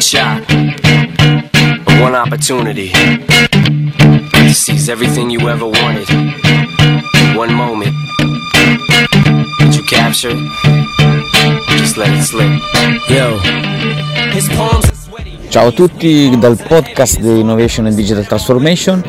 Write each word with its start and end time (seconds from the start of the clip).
shot, 0.00 0.40
or 1.86 2.00
one 2.00 2.14
opportunity 2.14 2.90
to 2.90 4.54
seize 4.54 4.88
everything 4.88 5.30
you 5.30 5.48
ever 5.48 5.66
wanted. 5.66 6.08
One 7.36 7.52
moment. 7.52 7.94
Did 9.58 9.76
you 9.76 9.82
capture 9.84 10.30
it? 10.32 11.78
Just 11.78 11.96
let 11.96 12.10
it 12.10 12.22
slip. 12.22 12.48
Yo, 13.08 13.38
his 14.32 14.48
palms. 14.48 14.90
Ciao 15.50 15.66
a 15.66 15.72
tutti 15.72 16.32
dal 16.38 16.56
podcast 16.56 17.18
di 17.18 17.40
Innovation 17.40 17.86
and 17.86 17.96
Digital 17.96 18.24
Transformation. 18.24 19.02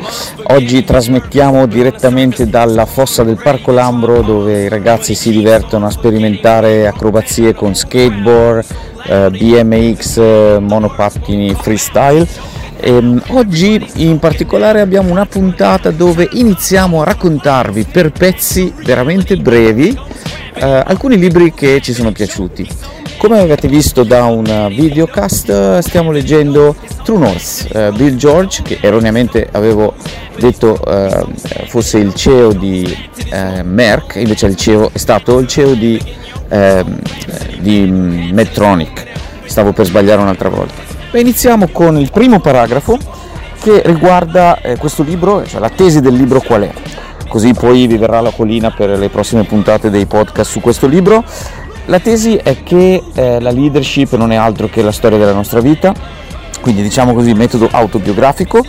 Oggi 0.48 0.82
trasmettiamo 0.82 1.66
direttamente 1.66 2.48
dalla 2.48 2.84
fossa 2.84 3.22
del 3.22 3.40
Parco 3.40 3.70
Lambro 3.70 4.22
dove 4.22 4.64
i 4.64 4.68
ragazzi 4.68 5.14
si 5.14 5.30
divertono 5.30 5.86
a 5.86 5.90
sperimentare 5.90 6.88
acrobazie 6.88 7.54
con 7.54 7.76
skateboard, 7.76 8.64
eh, 9.06 9.30
BMX, 9.30 10.16
eh, 10.18 10.58
monopattini 10.60 11.54
freestyle. 11.54 12.26
E, 12.78 12.90
ehm, 12.90 13.22
oggi 13.28 13.84
in 13.96 14.18
particolare 14.18 14.80
abbiamo 14.80 15.10
una 15.10 15.26
puntata 15.26 15.90
dove 15.90 16.28
iniziamo 16.32 17.02
a 17.02 17.04
raccontarvi 17.04 17.84
per 17.84 18.10
pezzi 18.10 18.72
veramente 18.84 19.36
brevi 19.36 19.96
eh, 20.54 20.82
alcuni 20.84 21.16
libri 21.16 21.52
che 21.52 21.80
ci 21.80 21.92
sono 21.92 22.12
piaciuti. 22.12 22.68
Come 23.18 23.38
avete 23.38 23.68
visto 23.68 24.02
da 24.02 24.24
un 24.24 24.68
videocast 24.74 25.78
stiamo 25.78 26.10
leggendo 26.10 26.74
True 27.04 27.18
North, 27.18 27.68
eh, 27.72 27.92
Bill 27.92 28.16
George 28.16 28.62
che 28.62 28.78
erroneamente 28.80 29.48
avevo 29.52 29.94
detto 30.38 30.84
eh, 30.84 31.24
fosse 31.66 31.98
il 31.98 32.14
CEO 32.14 32.52
di 32.52 32.96
eh, 33.30 33.62
Merck, 33.62 34.16
invece 34.16 34.46
il 34.46 34.56
CEO, 34.56 34.90
è 34.92 34.98
stato 34.98 35.38
il 35.38 35.46
CEO 35.46 35.74
di, 35.74 36.00
ehm, 36.52 36.98
di 37.60 37.90
Medtronic, 38.32 39.06
stavo 39.44 39.72
per 39.72 39.86
sbagliare 39.86 40.20
un'altra 40.20 40.50
volta. 40.50 40.74
Beh, 41.10 41.20
iniziamo 41.20 41.68
con 41.68 41.96
il 41.98 42.10
primo 42.10 42.40
paragrafo 42.40 42.98
che 43.60 43.82
riguarda 43.84 44.60
eh, 44.60 44.76
questo 44.76 45.02
libro, 45.02 45.46
cioè 45.46 45.60
la 45.60 45.70
tesi 45.70 46.00
del 46.00 46.14
libro 46.14 46.40
qual 46.40 46.62
è. 46.62 46.72
Così 47.28 47.54
poi 47.54 47.86
vi 47.86 47.96
verrà 47.96 48.20
la 48.20 48.30
colina 48.30 48.70
per 48.70 48.90
le 48.90 49.08
prossime 49.08 49.44
puntate 49.44 49.88
dei 49.88 50.04
podcast 50.04 50.50
su 50.50 50.60
questo 50.60 50.86
libro. 50.86 51.24
La 51.86 51.98
tesi 51.98 52.36
è 52.36 52.62
che 52.62 53.02
eh, 53.14 53.40
la 53.40 53.50
leadership 53.50 54.14
non 54.16 54.32
è 54.32 54.36
altro 54.36 54.68
che 54.68 54.82
la 54.82 54.92
storia 54.92 55.16
della 55.16 55.32
nostra 55.32 55.60
vita, 55.60 55.94
quindi 56.60 56.82
diciamo 56.82 57.14
così 57.14 57.32
metodo 57.32 57.68
autobiografico. 57.70 58.64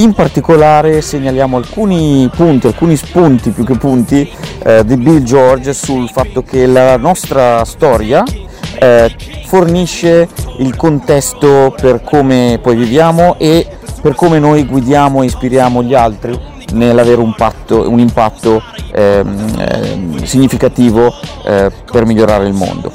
In 0.00 0.14
particolare 0.14 1.02
segnaliamo 1.02 1.58
alcuni 1.58 2.30
punti, 2.34 2.66
alcuni 2.66 2.96
spunti 2.96 3.50
più 3.50 3.64
che 3.64 3.76
punti 3.76 4.26
eh, 4.64 4.82
di 4.82 4.96
Bill 4.96 5.22
George 5.24 5.74
sul 5.74 6.08
fatto 6.08 6.42
che 6.42 6.64
la 6.64 6.96
nostra 6.96 7.62
storia 7.66 8.24
eh, 8.78 9.14
fornisce 9.44 10.26
il 10.60 10.74
contesto 10.74 11.74
per 11.78 12.02
come 12.02 12.58
poi 12.62 12.76
viviamo 12.76 13.36
e 13.36 13.66
per 14.00 14.14
come 14.14 14.38
noi 14.38 14.64
guidiamo 14.64 15.20
e 15.20 15.26
ispiriamo 15.26 15.82
gli 15.82 15.92
altri 15.92 16.34
nell'avere 16.72 17.20
un, 17.20 17.34
patto, 17.34 17.86
un 17.86 17.98
impatto 17.98 18.62
ehm, 18.92 19.54
eh, 19.58 20.26
significativo 20.26 21.12
per 21.92 22.06
migliorare 22.06 22.46
il 22.46 22.54
mondo. 22.54 22.90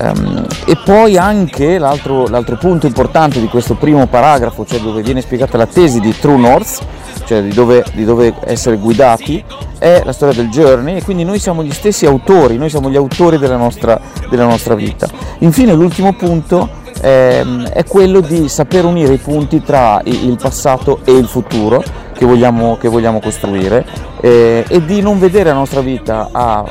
Um, 0.00 0.46
e 0.64 0.76
poi 0.84 1.16
anche 1.16 1.76
l'altro, 1.76 2.28
l'altro, 2.28 2.56
punto 2.56 2.86
importante 2.86 3.40
di 3.40 3.48
questo 3.48 3.74
primo 3.74 4.06
paragrafo, 4.06 4.64
cioè 4.64 4.78
dove 4.78 5.02
viene 5.02 5.20
spiegata 5.20 5.56
la 5.56 5.66
tesi 5.66 5.98
di 5.98 6.16
True 6.16 6.36
North, 6.36 6.78
cioè 7.24 7.42
di 7.42 7.52
dove, 7.52 7.84
di 7.94 8.04
dove 8.04 8.32
essere 8.44 8.76
guidati, 8.76 9.44
è 9.78 10.02
la 10.04 10.12
storia 10.12 10.34
del 10.34 10.50
journey 10.50 10.96
e 10.96 11.02
quindi 11.02 11.24
noi 11.24 11.40
siamo 11.40 11.64
gli 11.64 11.72
stessi 11.72 12.06
autori, 12.06 12.58
noi 12.58 12.70
siamo 12.70 12.90
gli 12.90 12.96
autori 12.96 13.38
della 13.38 13.56
nostra, 13.56 14.00
della 14.30 14.46
nostra 14.46 14.74
vita. 14.74 15.08
Infine 15.38 15.72
l'ultimo 15.74 16.12
punto 16.12 16.68
è, 17.00 17.38
ehm, 17.40 17.68
è 17.68 17.84
quello 17.84 18.20
di 18.20 18.48
saper 18.48 18.84
unire 18.84 19.14
i 19.14 19.18
punti 19.18 19.62
tra 19.62 20.00
il 20.04 20.36
passato 20.40 21.00
e 21.04 21.12
il 21.12 21.26
futuro 21.26 21.82
che 22.14 22.24
vogliamo, 22.24 22.76
che 22.76 22.88
vogliamo 22.88 23.20
costruire 23.20 23.84
eh, 24.20 24.64
e 24.66 24.84
di 24.84 25.00
non 25.00 25.18
vedere 25.18 25.50
la 25.50 25.56
nostra 25.56 25.80
vita 25.80 26.28
a 26.32 26.64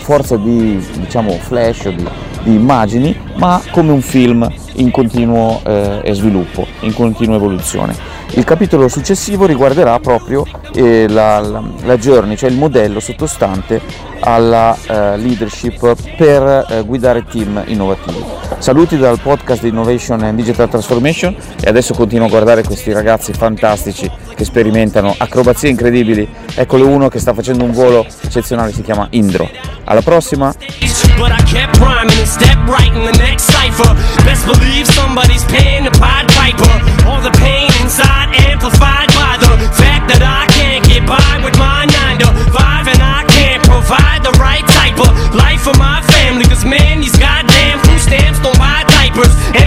forza 0.00 0.36
di 0.36 0.84
diciamo, 0.94 1.32
flash 1.32 1.84
o 1.84 1.90
di, 1.90 2.08
di 2.46 2.54
immagini, 2.54 3.16
ma 3.36 3.60
come 3.70 3.90
un 3.90 4.00
film 4.00 4.48
in 4.74 4.90
continuo 4.90 5.60
eh, 5.64 6.12
sviluppo, 6.12 6.66
in 6.80 6.94
continua 6.94 7.36
evoluzione. 7.36 7.94
Il 8.30 8.44
capitolo 8.44 8.88
successivo 8.88 9.46
riguarderà 9.46 9.98
proprio 9.98 10.44
eh, 10.72 11.08
la, 11.08 11.40
la, 11.40 11.62
la, 11.84 11.96
journey, 11.96 12.36
cioè 12.36 12.50
il 12.50 12.56
modello 12.56 13.00
sottostante 13.00 13.80
alla 14.20 14.76
eh, 14.76 15.16
leadership 15.16 15.96
per 16.16 16.66
eh, 16.68 16.82
guidare 16.84 17.24
team 17.24 17.62
innovativi. 17.66 18.22
Saluti 18.58 18.96
dal 18.96 19.20
podcast 19.20 19.62
di 19.62 19.68
Innovation 19.68 20.22
and 20.22 20.36
Digital 20.36 20.68
Transformation 20.68 21.34
e 21.60 21.68
adesso 21.68 21.94
continuo 21.94 22.26
a 22.26 22.30
guardare 22.30 22.62
questi 22.62 22.92
ragazzi 22.92 23.32
fantastici 23.32 24.10
che 24.34 24.44
sperimentano 24.44 25.14
acrobazie 25.16 25.68
incredibili. 25.68 26.28
Eccolo 26.54 26.86
uno 26.86 27.08
che 27.08 27.18
sta 27.18 27.34
facendo 27.34 27.64
un 27.64 27.72
volo 27.72 28.06
eccezionale, 28.22 28.72
si 28.72 28.82
chiama 28.82 29.06
Indro. 29.10 29.48
Alla 29.84 30.02
prossima! 30.02 30.54
But 31.16 31.32
I 31.32 31.40
kept 31.48 31.80
rhyming 31.80 32.16
and 32.20 32.28
stepped 32.28 32.60
right 32.68 32.92
in 32.92 33.04
the 33.08 33.16
next 33.16 33.48
cipher. 33.48 33.88
Best 34.28 34.44
believe 34.44 34.86
somebody's 34.86 35.44
paying 35.48 35.84
the 35.84 35.94
Pied 35.96 36.28
Piper. 36.36 36.74
All 37.08 37.24
the 37.24 37.32
pain 37.40 37.72
inside 37.80 38.36
amplified 38.52 39.08
by 39.16 39.40
the 39.40 39.52
fact 39.72 40.12
that 40.12 40.20
I 40.20 40.44
can't 40.52 40.84
get 40.84 41.08
by 41.08 41.40
with 41.40 41.56
my 41.56 41.88
9 41.88 42.20
to 42.20 42.28
5 42.52 42.92
and 42.92 43.00
I 43.00 43.24
can't 43.32 43.64
provide 43.64 44.28
the 44.28 44.36
right 44.36 44.64
type 44.68 45.00
of 45.00 45.10
life 45.34 45.64
for 45.64 45.76
my 45.80 46.04
family. 46.14 46.44
Cause 46.44 46.64
man, 46.68 47.00
these 47.00 47.16
goddamn 47.16 47.80
food 47.88 48.00
stamps 48.00 48.38
don't 48.44 48.58
buy 48.60 48.84
diapers. 48.84 49.32
And 49.56 49.65